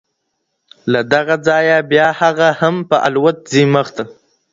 [0.91, 4.03] له دغه ځايه بيا هغه هم په الوت ځي مخته